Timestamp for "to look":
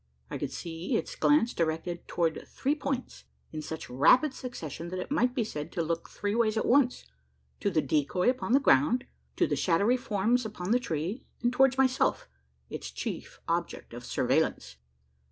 5.73-6.09